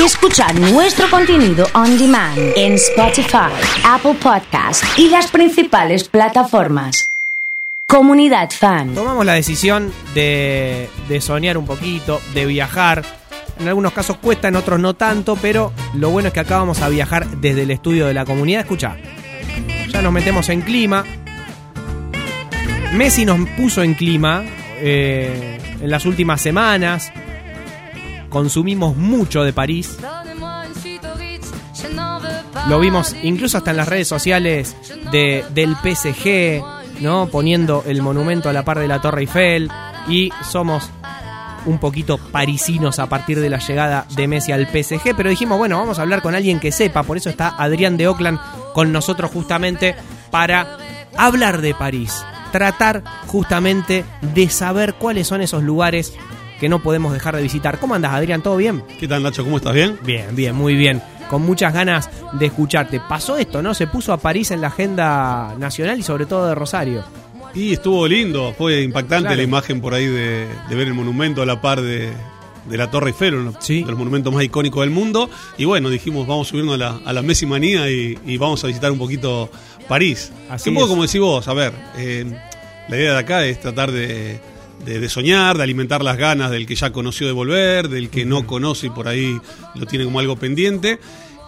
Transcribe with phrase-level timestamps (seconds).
[0.00, 3.50] y escuchar nuestro contenido on demand en Spotify,
[3.84, 7.10] Apple Podcast y las principales plataformas.
[7.86, 8.94] Comunidad Fan.
[8.94, 13.04] Tomamos la decisión de, de soñar un poquito, de viajar.
[13.58, 16.80] En algunos casos cuesta, en otros no tanto, pero lo bueno es que acá vamos
[16.80, 18.62] a viajar desde el estudio de la comunidad.
[18.62, 18.96] Escucha,
[19.88, 21.04] ya nos metemos en clima.
[22.92, 24.44] Messi nos puso en clima
[24.78, 27.12] eh, en las últimas semanas.
[28.30, 29.98] Consumimos mucho de París.
[32.68, 34.76] Lo vimos incluso hasta en las redes sociales
[35.10, 36.62] de, del PSG,
[37.00, 37.26] ¿no?
[37.26, 39.70] Poniendo el monumento a la par de la Torre Eiffel.
[40.08, 40.88] Y somos
[41.66, 45.14] un poquito parisinos a partir de la llegada de Messi al PSG.
[45.16, 47.02] Pero dijimos, bueno, vamos a hablar con alguien que sepa.
[47.02, 48.38] Por eso está Adrián de Oakland
[48.72, 49.96] con nosotros justamente
[50.30, 50.78] para
[51.16, 52.24] hablar de París.
[52.52, 56.14] Tratar justamente de saber cuáles son esos lugares
[56.60, 57.78] que no podemos dejar de visitar.
[57.80, 58.42] ¿Cómo andas, Adrián?
[58.42, 58.84] ¿Todo bien?
[59.00, 59.42] ¿Qué tal, Nacho?
[59.42, 59.74] ¿Cómo estás?
[59.74, 59.98] ¿Bien?
[60.04, 61.02] Bien, bien, muy bien.
[61.28, 63.00] Con muchas ganas de escucharte.
[63.08, 63.72] Pasó esto, ¿no?
[63.74, 67.02] Se puso a París en la agenda nacional y sobre todo de Rosario.
[67.54, 69.36] Y estuvo lindo, fue impactante Claro.
[69.36, 72.12] la imagen por ahí de, de ver el monumento a la par de,
[72.68, 73.82] de la Torre Eiffel, uno Sí.
[73.82, 75.28] de los monumentos más icónicos del mundo.
[75.58, 78.62] Y bueno, dijimos, vamos a subirnos a la, a la Messi manía y, y vamos
[78.62, 79.50] a visitar un poquito
[79.88, 80.30] París.
[80.48, 82.24] Así que un poco como decís vos, a ver, eh,
[82.88, 84.38] la idea de acá es tratar de,
[84.84, 88.24] de- de soñar, de alimentar las ganas del que ya conoció de volver, del que
[88.24, 89.38] no conoce y por ahí
[89.74, 90.98] lo tiene como algo pendiente.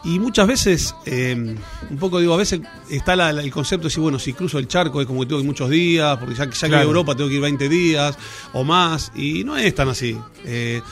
[0.04, 1.34] Y muchas veces, eh,
[1.90, 2.60] un poco digo, a veces
[2.90, 5.26] está la- la- el concepto de decir, bueno, si cruzo el charco es como que
[5.26, 6.88] tengo que ir muchos días, porque ya, que- ya que voy a Claro.
[6.88, 8.18] Europa tengo que ir 20 días
[8.52, 10.18] o más, y no es tan así.
[10.44, 10.82] Eh,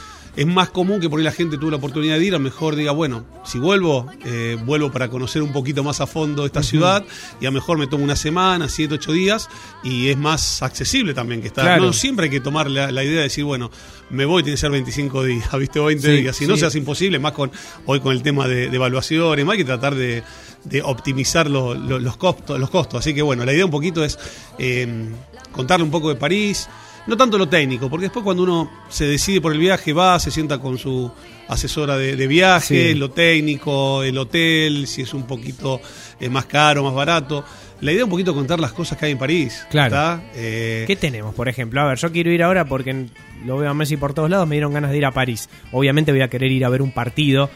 [0.41, 2.45] es más común que por ahí la gente tuvo la oportunidad de ir, a lo
[2.45, 6.63] mejor diga, bueno, si vuelvo, eh, vuelvo para conocer un poquito más a fondo esta
[6.63, 7.05] ciudad,
[7.41, 9.49] y a lo mejor me tomo una semana, 7, 8 días,
[9.85, 11.65] y es más accesible también que estar.
[11.67, 11.85] Claro.
[11.85, 13.71] No siempre hay que tomar la, la idea de decir, bueno,
[14.09, 15.79] me voy, tiene que ser 25 días, ¿viste?
[15.79, 16.37] O 20 Sí, días.
[16.37, 17.51] Si no se hace imposible, más con
[17.85, 20.23] hoy con el tema de, de evaluaciones, más hay que tratar de,
[20.65, 23.01] de optimizar lo- lo- los, costos, los costos.
[23.01, 24.19] Así que bueno, la idea un poquito es
[24.59, 25.11] eh,
[25.53, 26.67] contarle un poco de París,
[27.07, 30.31] no tanto lo técnico, porque después cuando uno se decide por el viaje, va, se
[30.31, 31.11] sienta con su
[31.49, 32.95] asesora de, de viaje, Sí.
[32.95, 35.81] lo técnico, el hotel, si es un poquito
[36.21, 37.45] eh, más caro, más barato.
[37.81, 39.67] La idea es un poquito contar las cosas que hay en París.
[39.71, 39.87] Claro.
[39.89, 40.23] ¿está?
[40.35, 41.81] Eh, ¿Qué tenemos, por ejemplo?
[41.81, 43.07] A ver, yo quiero ir ahora porque
[43.47, 45.49] lo veo a Messi por todos lados, me dieron ganas de ir a París.
[45.73, 47.49] Obviamente voy a querer ir a ver un partido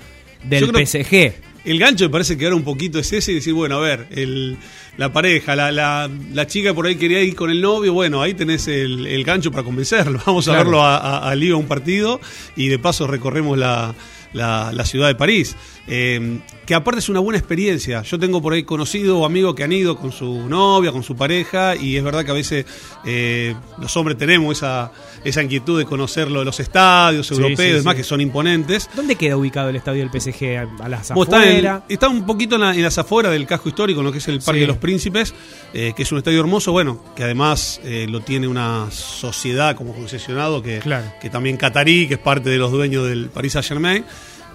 [0.43, 1.35] del creo- PSG.
[1.65, 4.07] El gancho me parece que ahora un poquito es ese y decir, bueno, a ver,
[4.11, 4.57] el,
[4.99, 8.35] la pareja, la, la, la chica por ahí quería ir con el novio, bueno, ahí
[8.35, 10.21] tenés el, el gancho para convencerlo.
[10.27, 12.21] Vamos a verlo a, a, a Liga un partido
[12.55, 13.95] y de paso recorremos la,
[14.35, 15.57] la, la ciudad de París.
[15.87, 18.01] Eh, que aparte es una buena experiencia.
[18.03, 21.15] Yo tengo por ahí conocido o amigos que han ido con su novia, con su
[21.15, 22.65] pareja, y es verdad que a veces
[23.05, 24.91] eh, los hombres tenemos esa,
[25.25, 27.97] esa inquietud de conocer lo de los estadios Sí, europeos, sí, demás sí.
[27.99, 28.89] que son imponentes.
[28.97, 30.67] ¿Dónde queda ubicado el estadio del PSG?
[30.83, 31.83] ¿A las Vos está, afueras?
[31.89, 34.29] está un poquito en, la- en las afueras del casco histórico, en lo que es
[34.29, 35.35] el Parque de los Príncipes,
[35.75, 40.63] eh, que es un estadio hermoso, bueno, que además lo tiene una sociedad como concesionado,
[40.63, 41.13] que, Claro.
[41.21, 44.05] que también catarí, que es parte de los dueños del Paris Saint Germain.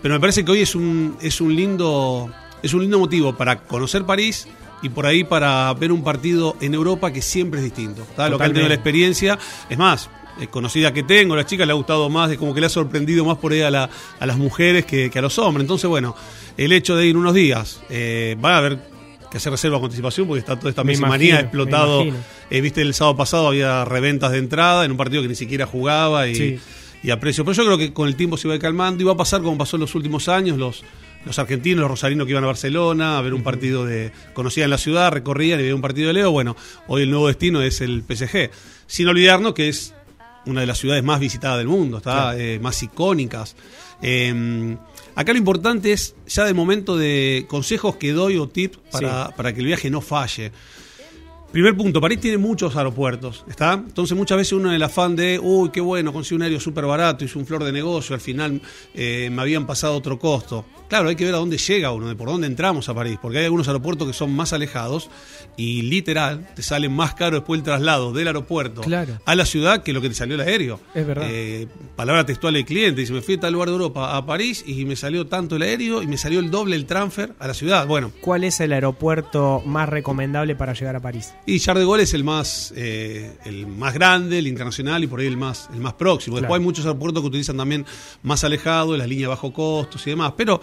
[0.01, 3.59] Pero me parece que hoy es un, es un lindo es un lindo motivo para
[3.59, 4.47] conocer París
[4.81, 8.05] y por ahí para ver un partido en Europa que siempre es distinto.
[8.31, 9.39] Lo que han tenido la experiencia,
[9.69, 10.09] es más,
[10.41, 12.65] eh, conocida que tengo, a la chica le ha gustado más, es como que le
[12.67, 13.89] ha sorprendido más por ahí a, la-
[14.19, 15.63] a las mujeres que, que a los hombres.
[15.63, 16.15] Entonces, bueno,
[16.57, 18.79] el hecho de ir unos días, eh, van a haber
[19.31, 22.03] que hacer reserva con anticipación porque está toda esta Me imagino, me explotado.
[22.49, 25.65] Eh, Viste, el sábado pasado había reventas de entrada en un partido que ni siquiera
[25.65, 26.59] jugaba y, Sí.
[27.03, 27.43] Y a precio.
[27.45, 29.17] Pero yo creo que con el tiempo se va a ir calmando y va a
[29.17, 30.83] pasar como pasó en los últimos años, los,
[31.25, 34.11] los argentinos, los rosarinos que iban a Barcelona a ver un partido de.
[34.33, 36.31] conocían la ciudad, recorrían y veían un partido de Leo.
[36.31, 36.55] Bueno,
[36.87, 38.51] hoy el nuevo destino es el PSG.
[38.87, 39.93] Sin olvidarnos que es
[40.45, 42.39] una de las ciudades más visitadas del mundo, está Claro.
[42.39, 43.55] Eh, más icónicas.
[44.01, 44.77] Eh,
[45.15, 49.53] acá lo importante es ya de momento de consejos que doy o tips para, para
[49.53, 50.51] que el viaje no falle.
[51.51, 53.73] Primer punto, París tiene muchos aeropuertos, ¿está?
[53.73, 56.85] Entonces muchas veces uno en el afán de, uy, qué bueno, conseguí un aéreo súper
[56.85, 58.61] barato, hice un flor de negocio, al final
[58.93, 60.63] eh, me habían pasado otro costo.
[60.89, 63.39] Claro, hay que ver a dónde llega uno, de por dónde entramos a París, porque
[63.39, 65.09] hay algunos aeropuertos que son más alejados
[65.57, 69.19] y literal te sale más caro después el traslado del aeropuerto Claro.
[69.25, 70.79] a la ciudad que lo que te salió el aéreo.
[70.93, 71.25] Es verdad.
[71.29, 74.63] Eh, palabra textual del cliente, dice, me fui a tal lugar de Europa, a París,
[74.67, 77.53] y me salió tanto el aéreo y me salió el doble el transfer a la
[77.55, 77.87] ciudad.
[77.87, 81.33] Bueno, ¿Cuál es el aeropuerto más recomendable para llegar a París?
[81.45, 85.27] Y Charles de es el más, eh, el más grande, el internacional y por ahí
[85.27, 86.35] el más, el más próximo.
[86.35, 86.43] Claro.
[86.43, 87.85] Después hay muchos aeropuertos que utilizan también
[88.23, 90.33] más alejados, las líneas bajo costos y demás.
[90.37, 90.61] Pero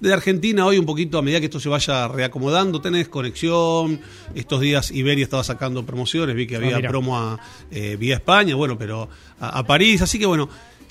[0.00, 4.00] de Argentina hoy un poquito, a medida que esto se vaya reacomodando, tenés conexión.
[4.34, 7.38] Estos días Iberia estaba sacando promociones, vi que Ah, había promo a,
[7.70, 9.08] eh, vía España, bueno, pero
[9.40, 10.02] a, a París.
[10.02, 10.48] Así que bueno,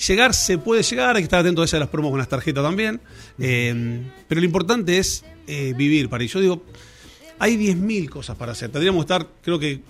[0.08, 2.30] llegar se puede llegar, hay que estar atento a esas de las promos con las
[2.30, 3.02] tarjetas también.
[3.40, 6.34] Eh, pero lo importante es eh, vivir París.
[6.34, 6.64] Yo digo,
[7.40, 8.70] hay 10.000 cosas para hacer.
[8.72, 9.82] Tendríamos que estar, creo que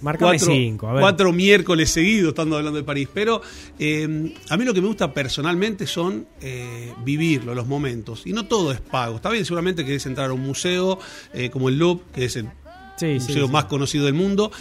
[0.00, 1.00] Márcame cuatro, cinco, a ver.
[1.00, 3.08] cuatro miércoles seguidos estando hablando de París.
[3.14, 3.40] Pero
[3.78, 8.26] eh, a mí lo que me gusta personalmente son eh, vivirlo, los momentos.
[8.26, 9.16] Y no todo es pago.
[9.16, 10.98] Está bien, seguramente querés entrar a un museo
[11.32, 12.48] eh, como el Louvre, que es el
[12.96, 13.52] Sí, museo sí.
[13.52, 14.52] más conocido del mundo,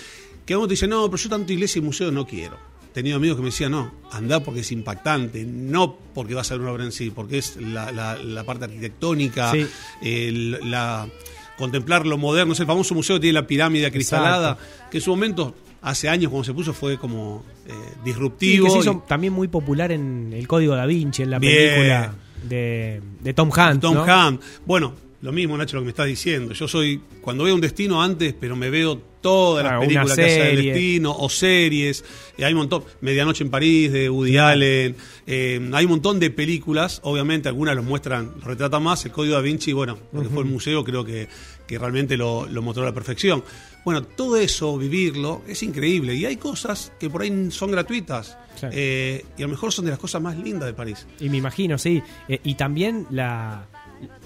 [0.45, 2.57] que uno te dice, no, pero yo tanto iglesia y museo no quiero.
[2.89, 6.43] He tenido amigos que me decían, no, anda porque es impactante, no porque va a
[6.43, 9.51] ser una obra en sí, porque es la, la- la parte arquitectónica,
[10.01, 11.07] el- la,
[11.63, 12.53] contemplar lo moderno.
[12.53, 14.57] Es el famoso museo que tiene la pirámide acristalada,
[14.91, 18.65] que en su momento, hace años cuando se puso, fue como eh, Sí, disruptivo.
[18.65, 21.53] que se y- hizo también muy popular en El Código Da Vinci, en la Bien.
[21.55, 22.15] película
[22.47, 23.79] de, de Tom Hanks.
[23.81, 24.03] Tom ¿no?
[24.03, 24.45] Hanks.
[24.65, 26.53] Bueno, lo mismo, Nacho, lo que me estás diciendo.
[26.53, 30.17] Yo soy, cuando veo un destino antes, pero me veo todas Claro, las una películas
[30.17, 32.03] que hace del destino, o series.
[32.37, 32.83] Y hay un montón.
[32.99, 34.97] Medianoche en París, de Woody Allen.
[35.25, 36.99] eh, hay un montón de películas.
[37.05, 39.05] Obviamente, algunas los muestran, los retratan más.
[39.05, 41.29] El Código da Vinci, bueno, porque fue el museo, creo que,
[41.67, 43.43] que realmente lo, lo mostró a la perfección.
[43.85, 46.15] Bueno, todo eso, vivirlo, es increíble.
[46.15, 48.37] Y hay cosas que por ahí son gratuitas.
[48.55, 48.67] Sí.
[48.71, 51.05] eh, y a lo mejor son de las cosas más lindas de París.
[51.19, 52.01] Y me imagino, sí.
[52.27, 53.65] Eh, y también la.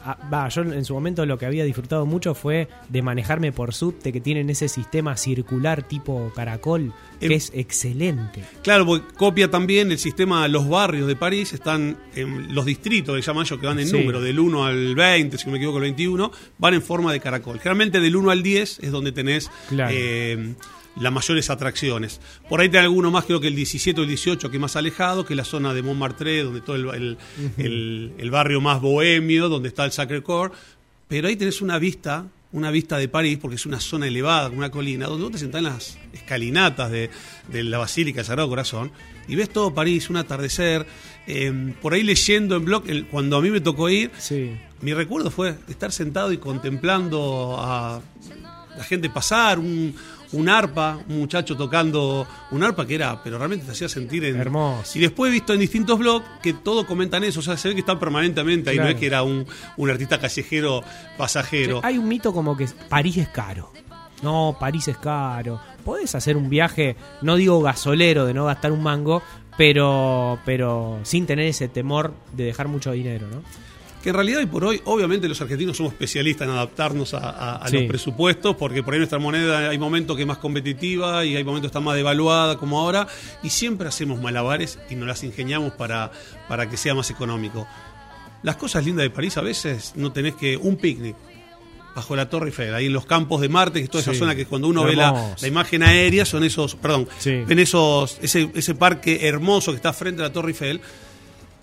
[0.03, 3.73] Ah, Va, yo en su momento lo que había disfrutado mucho fue de manejarme por
[3.73, 8.43] subte, que tienen ese sistema circular tipo caracol, que Em- es excelente.
[8.63, 13.21] Claro, porque copia también el sistema, los barrios de París están en los distritos, que
[13.21, 13.97] llaman ellos, que van en Sí.
[13.97, 17.19] número, del 1 al 20, si no me equivoco, el 21, van en forma de
[17.19, 17.57] caracol.
[17.59, 19.91] Generalmente del 1 al 10 es donde tenés Claro.
[19.93, 20.53] eh,
[20.99, 22.19] las mayores atracciones.
[22.49, 24.75] Por ahí tenés alguno más, creo que el 17 o el 18, que es más
[24.75, 27.17] alejado, que es la zona de Montmartre, donde todo el, el-
[27.57, 30.51] el- el barrio más bohemio, donde está el Sacré-Cœur.
[31.07, 34.71] Pero ahí tenés una vista, una vista de París, porque es una zona elevada, una
[34.71, 37.09] colina, donde vos te sentás en las escalinatas de,
[37.51, 38.91] de la Basílica del Sagrado Corazón
[39.27, 40.85] y ves todo París, un atardecer.
[41.29, 44.51] eh, por ahí leyendo en blog, el- cuando a mí me tocó ir, Sí.
[44.81, 48.01] mi recuerdo fue estar sentado y contemplando a
[48.77, 49.93] la gente pasar, un,
[50.33, 54.37] un arpa, un muchacho tocando un arpa que era, pero realmente te hacía sentir en...
[54.37, 54.97] Hermoso.
[54.97, 57.75] Y después he visto en distintos blogs que todos comentan eso, o sea, se ve
[57.75, 59.45] que están permanentemente ahí, no es que era un,
[59.77, 60.83] un artista callejero
[61.17, 61.81] pasajero.
[61.83, 63.71] Hay un mito como que París es caro.
[64.23, 65.59] No, París es caro.
[65.85, 69.21] Podés hacer un viaje, no digo gasolero de no gastar un mango,
[69.57, 73.43] pero, pero sin tener ese temor de dejar mucho dinero, ¿no?
[74.07, 77.55] Que en realidad hoy por hoy, obviamente los argentinos somos especialistas en adaptarnos a, a-
[77.57, 77.75] a Sí.
[77.77, 81.43] los presupuestos, porque por ahí nuestra moneda hay momentos que es más competitiva y hay
[81.43, 83.05] momentos que está más devaluada como ahora,
[83.43, 86.09] y siempre hacemos malabares y nos las ingeniamos para,
[86.47, 87.67] para que sea más económico.
[88.43, 91.17] Las cosas lindas de París a veces no tenés que un picnic
[91.93, 94.19] bajo la Torre Eiffel, ahí en los campos de Marte, que es toda esa Sí.
[94.19, 97.43] zona que cuando uno ve la, la imagen aérea son esos, perdón, Sí.
[97.45, 100.79] ven esos, ese, ese parque hermoso que está frente a la Torre Eiffel.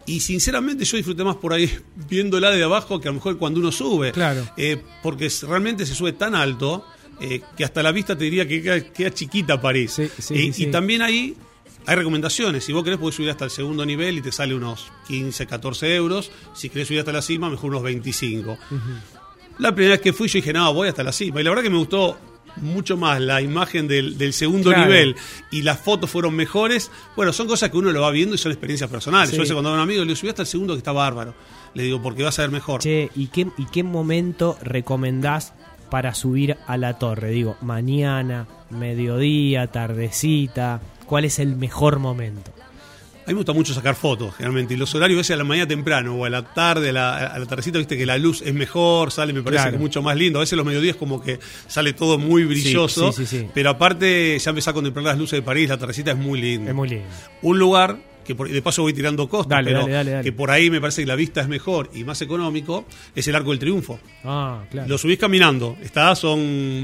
[0.07, 1.71] Y sinceramente yo disfruté más por ahí
[2.09, 4.13] viéndola de abajo que a lo mejor cuando uno sube.
[4.13, 4.47] Claro.
[4.57, 6.87] Eh, porque realmente se sube tan alto
[7.21, 9.93] eh, que hasta la vista te diría que queda, queda chiquita París.
[9.93, 10.65] Sí, sí, y, sí.
[10.65, 11.37] y también ahí
[11.87, 12.65] hay recomendaciones.
[12.65, 15.95] Si vos querés podés subir hasta el segundo nivel y te sale unos 15, 14
[15.95, 16.31] euros.
[16.55, 18.59] Si querés subir hasta la cima, mejor unos 25.
[19.59, 21.41] La primera vez que fui yo dije, no, voy hasta la cima.
[21.41, 22.19] Y la verdad que me gustó
[22.57, 24.85] mucho más la imagen del, del segundo Claro.
[24.87, 25.17] nivel
[25.51, 26.91] y las fotos fueron mejores.
[27.17, 29.31] Bueno, son cosas que uno lo va viendo y son experiencias personales.
[29.31, 29.37] Sí.
[29.37, 31.35] Yo veces cuando a un amigo le digo, subí hasta el segundo que está bárbaro.
[31.75, 32.81] Le digo, porque vas a ver mejor.
[32.81, 35.53] Che, ¿y qué, ¿y qué momento recomendás
[35.91, 37.31] para subir a la torre?
[37.31, 40.81] Digo, mañana, mediodía, tardecita.
[41.07, 42.53] ¿Cuál es el mejor momento?
[43.25, 44.75] A mí me gusta mucho sacar fotos, generalmente.
[44.75, 47.27] Y los horarios, a veces a la mañana temprano o a la tarde, a la,
[47.27, 49.79] a la tardecita, viste que la luz es mejor, sale, me parece Claro.
[49.79, 50.39] que mucho más lindo.
[50.39, 53.13] A veces los mediodías como que sale todo muy brilloso.
[53.13, 53.49] sí, sí, sí.
[53.55, 56.71] Pero aparte, ya empecé a contemplar las luces de París, la tardecita es muy linda.
[56.71, 57.07] Es muy lindo.
[57.41, 60.25] Un lugar que por- de paso voy tirando costos, Dale, pero dale, dale, dale.
[60.25, 63.35] que por ahí me parece que la vista es mejor y más económico, es el
[63.35, 64.01] Arco del Triunfo.
[64.25, 64.89] Ah, claro.
[64.89, 66.39] Lo subís caminando, está, son,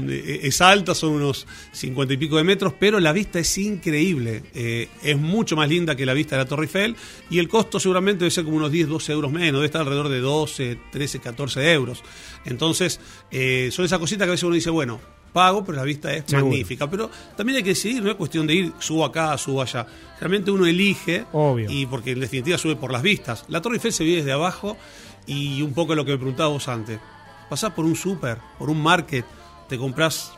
[0.09, 4.43] eh, es alta, son unos cincuenta y pico de metros, pero la vista es increíble.
[4.53, 6.95] Eh, es mucho más linda que la vista de la Torre Eiffel
[7.29, 10.09] y el costo seguramente debe ser como unos 10, 12 euros menos, debe estar alrededor
[10.09, 12.03] de 12, 13, 14 euros.
[12.45, 12.99] Entonces,
[13.31, 14.99] eh, son esas cositas que a veces uno dice, bueno,
[15.31, 16.47] pago, pero la vista es Seguro.
[16.47, 16.89] magnífica.
[16.89, 19.85] Pero también hay que decidir, no es cuestión de ir, subo acá, subo allá.
[20.19, 21.69] Realmente uno elige, Obvio.
[21.69, 23.45] y porque en definitiva sube por las vistas.
[23.47, 24.77] La Torre Eiffel se ve desde abajo
[25.27, 26.99] y un poco lo que me preguntabas vos antes.
[27.49, 29.25] Pasás por un súper, por un market,
[29.67, 30.33] te compras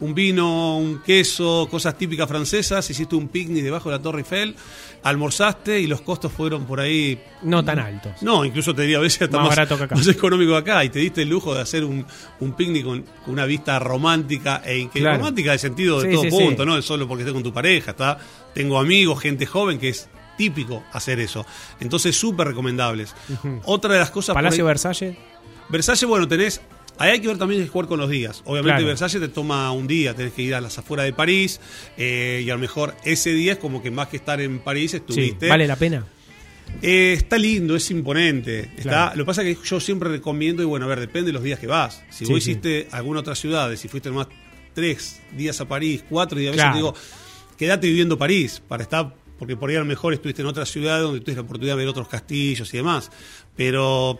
[0.00, 4.54] un vino, un queso, cosas típicas francesas, hiciste un picnic debajo de la Torre Eiffel,
[5.02, 8.12] almorzaste y los costos fueron por ahí No tan altos.
[8.22, 9.94] no, incluso te diría a veces hasta Más más, barato que acá.
[9.96, 10.84] más económico acá.
[10.84, 12.04] Y te diste el lujo de hacer un,
[12.40, 15.18] un picnic con, con una vista romántica, e Claro.
[15.18, 16.68] romántica de sentido de Sí, todo sí, punto, sí.
[16.68, 17.92] no es solo porque estés con tu pareja.
[17.92, 18.18] Está,
[18.52, 21.46] tengo amigos, gente joven que es típico hacer eso.
[21.80, 23.14] Entonces, súper recomendables.
[23.64, 24.34] Otra de las cosas...
[24.34, 25.16] Palacio ahí- Versalles.
[25.68, 26.60] Versalles, bueno, tenés.
[26.98, 28.42] Ahí hay que ver también jugar con los días.
[28.46, 28.86] Obviamente, Claro.
[28.86, 31.60] Versalles te toma un día, tenés que ir a las afueras de París.
[31.96, 34.92] eh, y a lo mejor ese día es como que más que estar en París
[34.92, 35.48] Sí, estuviste.
[35.48, 36.04] vale la pena.
[36.82, 38.60] Eh, está lindo, es imponente.
[38.76, 39.16] Está, Claro.
[39.16, 41.42] Lo que pasa es que yo siempre recomiendo, y bueno, a ver, depende de los
[41.42, 42.02] días que vas.
[42.10, 42.50] Si Sí, vos sí.
[42.52, 44.26] hiciste alguna otra ciudad, si fuiste más
[44.74, 46.94] tres días a París, cuatro, y a veces te digo,
[47.56, 51.00] quédate viviendo París para estar, porque por ahí a lo mejor estuviste en otra ciudad
[51.00, 53.10] donde tuviste la oportunidad de ver otros castillos y demás.
[53.56, 54.18] Pero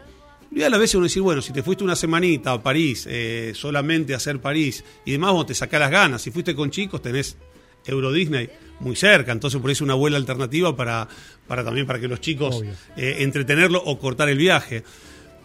[0.59, 3.53] y a la vez uno decir, bueno, si te fuiste una semanita a París, eh,
[3.55, 6.23] solamente a hacer París y demás, vos te sacás las ganas.
[6.23, 7.37] Si fuiste con chicos, tenés
[7.85, 8.49] Euro Disney
[8.81, 11.07] muy cerca, entonces por eso una buena alternativa para,
[11.47, 12.63] para también para que los chicos
[12.97, 14.83] eh, entretenerlo o cortar el viaje.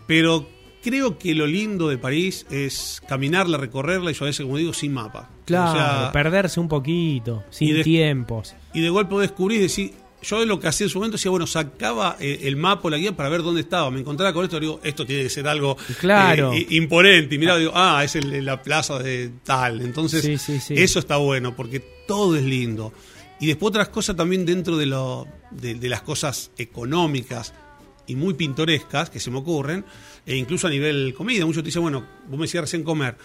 [0.08, 0.48] Pero
[0.84, 4.74] creo que lo lindo de París es caminarla, recorrerla y yo a veces, como digo,
[4.74, 5.30] sin mapa.
[5.46, 8.56] Claro, O sea, perderse un poquito, sin y de- tiempos.
[8.74, 9.92] y de golpe descubrís decís,
[10.24, 12.98] yo lo que hacía en su momento decía, bueno, sacaba eh, el mapa o la
[12.98, 13.90] guía para ver dónde estaba.
[13.92, 16.54] Me encontraba con esto, digo, esto tiene que ser algo Claro.
[16.54, 17.36] eh, imponente.
[17.36, 19.82] Y miraba, digo, ah, es el- la plaza de tal.
[19.82, 20.74] Entonces, Sí, sí, sí.
[20.78, 22.94] eso está bueno, porque todo es lindo.
[23.40, 27.54] Y después otras cosas también dentro de, lo, de, de las cosas económicas
[28.08, 29.86] y muy pintorescas que se me ocurren,
[30.26, 31.46] e incluso a nivel comida.
[31.46, 33.16] Muchos te dicen, bueno, vos me decías recién comer.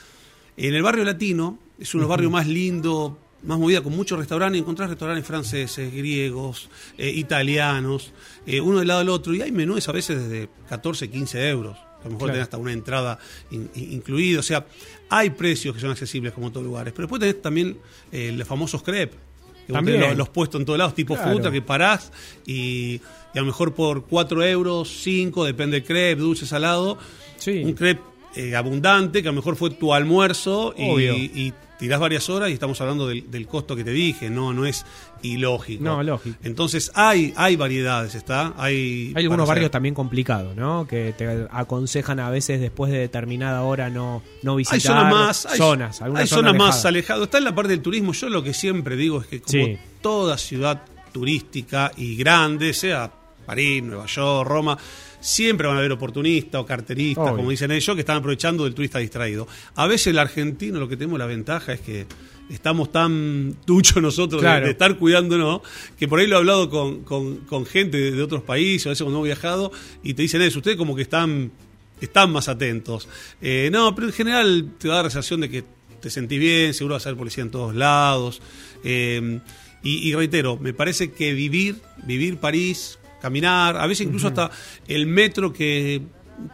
[0.57, 3.13] En el barrio latino es uno de los barrios más lindos,
[3.43, 4.61] más movida, con muchos restaurantes.
[4.61, 8.13] Encontrás restaurantes franceses, griegos, eh, italianos,
[8.47, 9.35] eh, uno del lado del otro.
[9.35, 11.77] Y hay menús a veces desde 14, 15 euros.
[11.77, 12.33] A lo mejor Claro.
[12.35, 13.19] tenés hasta una entrada
[13.51, 14.41] in- in- incluida.
[14.41, 14.67] O sea,
[15.09, 16.93] hay precios que son accesibles como en todos lugares.
[16.95, 17.79] Pero después tenés también
[18.13, 19.19] eh, los famosos crepes.
[19.67, 20.01] Que También.
[20.01, 21.33] los, los puestos en todos lados, tipo Claro.
[21.33, 22.13] fruta, que parás
[22.47, 23.01] y,
[23.35, 26.99] y a lo mejor por 4 euros, 5, depende del crepe, dulce, salado.
[27.37, 27.63] Sí.
[27.65, 28.01] Un crepe
[28.37, 32.81] eh, abundante, que a lo mejor fue tu almuerzo y tirás varias horas y estamos
[32.81, 34.85] hablando del, del costo que te dije, no, no es
[35.23, 35.83] ilógico.
[35.85, 36.37] No, lógico.
[36.43, 38.55] Entonces hay, hay variedades, ¿está?
[38.57, 40.87] Hay, Hay algunos barrios también complicados, ¿no?
[40.87, 45.47] Que te aconsejan a veces después de determinada hora no, no visitar Hay zonas más,
[45.47, 46.85] hay, zonas, hay zonas más alejadas.
[46.87, 47.23] alejadas.
[47.25, 48.13] Está en la parte del turismo.
[48.13, 49.79] Yo lo que siempre digo es que como Sí.
[50.01, 53.11] toda ciudad turística y grande, sea
[53.47, 54.77] París, Nueva York, Roma,
[55.21, 57.37] siempre van a haber oportunistas o carteristas, Obvio.
[57.37, 59.47] como dicen ellos, que están aprovechando del turista distraído.
[59.75, 62.07] A veces el argentino lo que tenemos la ventaja es que
[62.51, 64.67] estamos tan duchos nosotros de- Claro.
[64.67, 65.63] de, estar cuidándonos,
[65.99, 68.91] que por ahí lo he hablado con, con- con gente de, de otros países, a
[68.91, 71.51] veces cuando hemos viajado, y te dicen eso, ustedes como que están,
[72.01, 73.09] están más atentos.
[73.43, 75.65] Eh, no, pero en general te da la sensación de que
[76.01, 78.41] te sentís bien, seguro vas a ver policía en todos lados.
[78.85, 79.41] Eh,
[79.83, 84.51] y, y reitero, me parece que vivir, vivir París, caminar, a veces incluso hasta
[84.87, 86.03] el metro que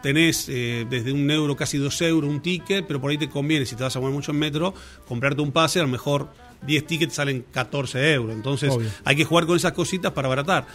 [0.01, 3.65] tenés eh, desde un euro, casi dos euros, un ticket, pero por ahí te conviene,
[3.65, 4.73] si te vas a mover mucho en metro,
[5.07, 6.29] comprarte un pase, a lo mejor
[6.65, 8.33] 10 tickets salen 14 euros.
[8.35, 8.89] Entonces Obvio.
[9.03, 10.65] hay que jugar con esas cositas para abaratar.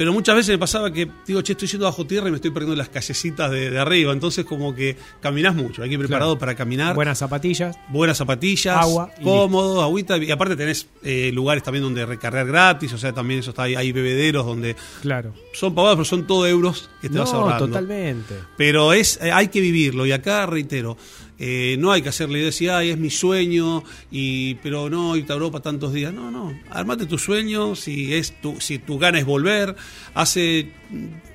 [0.00, 2.50] Pero muchas veces me pasaba que, digo, che, estoy yendo bajo tierra y me estoy
[2.52, 4.14] perdiendo las callecitas de, de arriba.
[4.14, 5.82] Entonces, como que caminás mucho.
[5.82, 6.38] Hay que ir preparado Claro.
[6.40, 6.94] para caminar.
[6.94, 7.76] Buenas zapatillas.
[7.90, 10.16] Buenas zapatillas, Agua cómodo, agüita.
[10.16, 12.90] Y aparte tenés eh, lugares también donde recargar gratis.
[12.94, 13.74] O sea, también eso está ahí.
[13.74, 15.34] Hay bebederos donde Claro.
[15.52, 17.66] son pagados, pero son todo euros que te vas No, ahorrando.
[17.66, 18.36] totalmente.
[18.56, 20.06] Pero es, eh, hay que vivirlo.
[20.06, 20.96] Y acá reitero,
[21.42, 25.36] eh, no hay que hacerle idea ay, es mi sueño, y, pero no irte a
[25.36, 26.12] Europa tantos días.
[26.12, 26.52] No, no.
[26.68, 29.74] Armate tu sueño, si, es tu, si tu gana es volver.
[30.12, 30.70] Hace,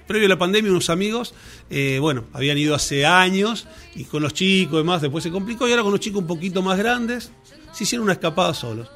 [0.05, 1.33] previo a la pandemia, unos amigos,
[1.71, 5.67] eh, bueno, habían ido hace años, y con los chicos y demás, después se complicó,
[5.67, 7.31] y ahora con los chicos un poquito más grandes,
[7.74, 8.88] se hicieron una escapada solos.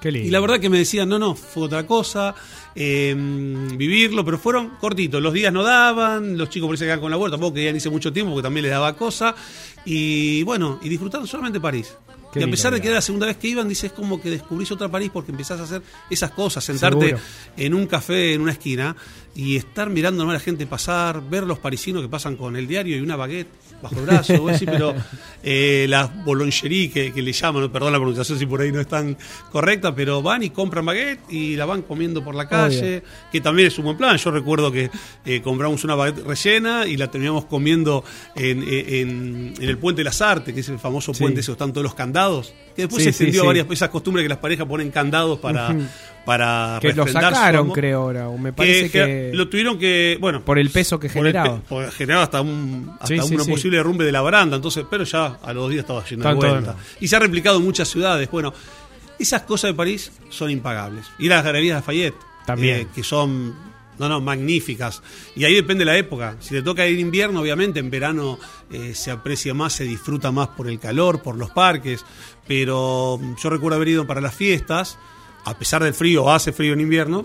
[0.00, 0.28] Qué lindo.
[0.28, 2.34] Y la verdad que me decían, no, no, fue otra cosa,
[2.74, 5.22] eh, vivirlo, pero fueron cortitos.
[5.22, 7.90] Los días no daban, los chicos por se quedaban con la vuelta, tampoco querían irse
[7.90, 9.34] mucho tiempo porque también les daba cosa.
[9.84, 11.96] Y bueno, y disfrutaron solamente París.
[12.32, 14.20] Qué y a pesar de que era la segunda vez que iban, dices, es como
[14.20, 17.22] que descubrís otra París porque empezás a hacer esas cosas, sentarte Seguro.
[17.56, 18.94] en un café en una esquina
[19.34, 22.96] y estar mirando a la gente pasar, ver los parisinos que pasan con el diario
[22.96, 23.48] y una baguette
[23.80, 24.92] bajo el brazo, pero
[25.44, 26.10] eh, la
[26.92, 29.16] que, que le llaman, perdón la pronunciación si por ahí no es tan
[29.52, 33.68] correcta, pero van y compran baguette y la van comiendo por la calle, que también
[33.68, 34.16] es un buen plan.
[34.16, 34.90] Yo recuerdo que
[35.24, 38.04] eh, compramos una baguette rellena y la terminamos comiendo
[38.34, 41.20] en, en- en el Puente de las Artes, que es el famoso Sí.
[41.20, 42.18] puente donde están todos los candados,
[42.76, 45.38] que después Sí, se sí, extendió a varias esas costumbres que las parejas ponen candados
[45.40, 45.74] para,
[46.24, 48.28] para que lo sacaron, creo ahora.
[48.28, 49.30] O me parece que que.
[49.34, 51.60] lo tuvieron que, bueno, Por el peso que generaba.
[51.60, 53.50] pe- generaba hasta un hasta Sí, un sí.
[53.50, 56.34] posible derrumbe de la baranda, entonces, pero ya a los dos días estaba de todos
[56.36, 56.54] vuelta.
[56.54, 56.78] de nuevo.
[57.00, 58.30] Y se ha replicado en muchas ciudades.
[58.30, 58.52] Bueno,
[59.18, 61.06] esas cosas de París son impagables.
[61.06, 62.14] A las galerías de Fayette,
[62.46, 62.88] También.
[62.94, 63.54] que son
[63.98, 65.02] no, no, magníficas.
[65.36, 66.36] Y ahí depende la época.
[66.40, 68.38] Si te toca ir invierno, obviamente, en verano
[68.70, 72.04] eh, se aprecia más, se disfruta más por el calor, por los parques.
[72.46, 74.98] Pero mm, yo recuerdo haber ido para las fiestas,
[75.44, 77.24] a pesar del frío, hace frío en invierno,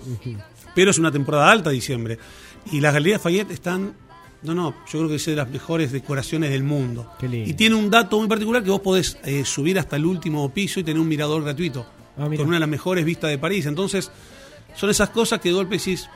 [0.74, 2.18] pero es una temporada alta diciembre.
[2.72, 3.94] Y las galerías Fayette están,
[4.42, 7.12] no, no, yo creo que es de las mejores decoraciones del mundo.
[7.18, 7.50] Qué lindo.
[7.50, 10.80] Y tiene un dato muy particular que vos podés eh, subir hasta el último piso
[10.80, 13.66] y tener un mirador gratuito, Ah, con una de las mejores vistas de París.
[13.66, 14.10] Entonces,
[14.76, 16.08] son esas cosas que de golpe decís,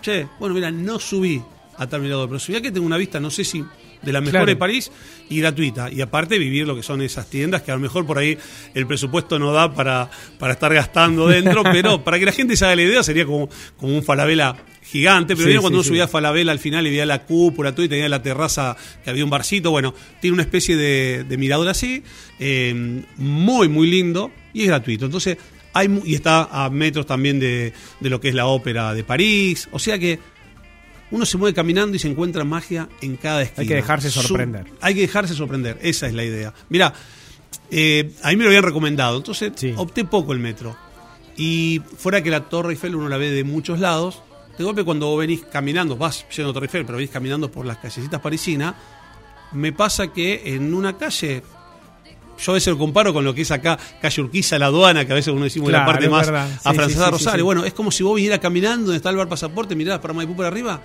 [0.00, 1.42] che, bueno, mira, no subí
[1.76, 3.64] a tal mirador, pero subí a que tengo una vista, no sé si
[4.02, 4.46] de la mejor Claro.
[4.46, 4.90] de París
[5.28, 5.90] y gratuita.
[5.92, 8.36] Y aparte vivir lo que son esas tiendas que a lo mejor por ahí
[8.74, 12.64] el presupuesto no da para, para estar gastando dentro, pero para que la gente se
[12.64, 15.88] haga la idea sería como, como un falabela gigante, pero Sí, cuando sí, uno sí.
[15.90, 19.10] subía a Falabella al final y veía la cúpula, todo y tenía la terraza que
[19.10, 22.02] había un barcito, bueno, tiene una especie de, de mirador así,
[22.40, 25.04] eh, muy, muy lindo y es gratuito.
[25.04, 25.36] Entonces,
[25.72, 29.68] hay y está a metros también de, de lo que es la ópera de París,
[29.72, 30.18] o sea que
[31.12, 33.62] uno se mueve caminando y se encuentra magia en cada esquina.
[33.62, 34.66] Hay que dejarse Su- sorprender.
[34.80, 36.54] hay que dejarse sorprender, esa es la idea.
[36.68, 36.92] Mira,
[37.70, 39.74] eh, a mí me lo habían recomendado, entonces Sí.
[39.76, 40.76] opté poco el metro.
[41.36, 44.22] Y fuera que la Torre Eiffel uno la ve de muchos lados,
[44.58, 47.64] de golpe cuando vos venís caminando, vas yendo a Torre Eiffel, pero venís caminando por
[47.66, 48.74] las callecitas parisinas,
[49.52, 51.42] me pasa que en una calle,
[52.44, 55.12] yo a veces lo comparo con lo que es acá, calle Urquiza, la aduana, que
[55.12, 56.26] a veces uno decimos la Claro, parte es más.
[56.26, 57.44] Sí, afrancesada sí, Rosario.
[57.44, 60.34] Bueno, es como si vos vinieras caminando donde está el bar pasaporte, mirás para Maipú
[60.36, 60.80] por arriba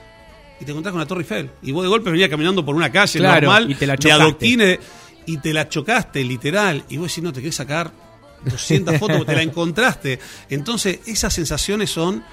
[0.60, 1.50] y te encontrás con la Torre Eiffel.
[1.62, 4.00] Y vos de golpe venías caminando por una calle Claro, normal, y te la de
[4.00, 4.24] chocaste.
[4.24, 4.80] adoquines,
[5.26, 6.84] y te la chocaste, literal.
[6.90, 7.92] Y vos decís, no, te querés sacar
[8.46, 10.20] 200 fotos, porque te la encontraste.
[10.50, 12.24] Entonces, esas sensaciones son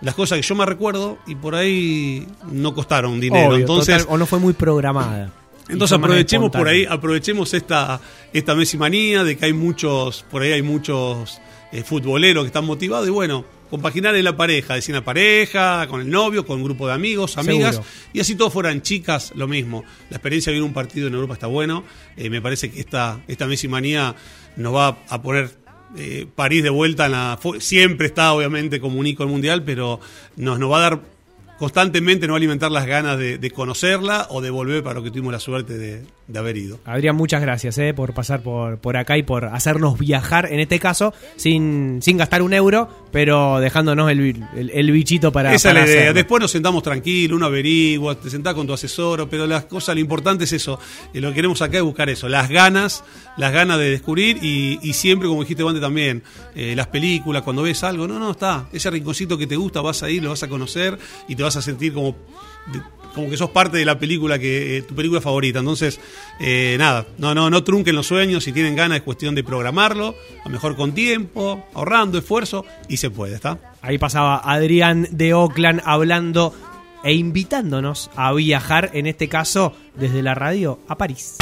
[0.00, 3.48] las cosas que yo me recuerdo y por ahí no costaron dinero.
[3.48, 5.32] Obvio, Entonces, total, o no fue muy programada.
[5.68, 8.00] Entonces aprovechemos por ahí, aprovechemos esta,
[8.32, 11.40] esta Messi manía de que hay muchos, por ahí hay muchos
[11.72, 16.00] eh, futboleros que están motivados y bueno, compaginar en la pareja, decir la pareja, con
[16.00, 17.90] el novio, con un grupo de amigos, amigas, Seguro.
[18.12, 19.84] y así todos fueran chicas, lo mismo.
[20.10, 21.84] La experiencia de ver un partido en Europa está bueno.
[22.16, 24.14] Eh, me parece que esta, esta Messi manía
[24.56, 25.50] nos va a poner
[25.96, 27.38] eh, París de vuelta en la.
[27.58, 30.00] siempre está, obviamente, como un ícono mundial, pero
[30.36, 31.15] nos, nos va a dar
[31.58, 35.32] constantemente, a alimentar las ganas de, de conocerla o de volver para lo que tuvimos
[35.32, 36.78] la suerte de, de haber ido.
[36.84, 40.78] Adrián, muchas gracias eh, por pasar por, por acá y por hacernos viajar, en este
[40.80, 45.54] caso, sin, sin gastar un euro, pero dejándonos el, el- el bichito para.
[45.54, 45.94] Esa es la idea.
[45.94, 46.14] hacerlo.
[46.14, 50.00] Después nos sentamos tranquilos, uno averigua, te sentás con tu asesor, pero las cosas, lo
[50.00, 50.78] importante es eso.
[51.14, 53.04] Y lo que queremos acá es buscar eso, las ganas,
[53.36, 56.22] las ganas de descubrir y, y siempre, como dijiste antes también,
[56.54, 60.02] eh, las películas, cuando ves algo, no, no, está, ese rinconcito que te gusta, vas
[60.02, 62.16] a ir, lo vas a conocer y te vas a sentir como...
[63.16, 65.60] como que sos parte de la película que eh, tu película favorita.
[65.60, 65.98] Entonces,
[66.38, 68.44] eh, nada, no, no, no trunquen los sueños.
[68.44, 73.10] Si tienen ganas, es cuestión de programarlo, a mejor con tiempo, ahorrando esfuerzo, y se
[73.10, 73.58] puede, ¿está?
[73.80, 76.54] Ahí pasaba Adrián de Oakland hablando
[77.02, 81.36] e invitándonos a viajar, en este caso, desde la radio a París.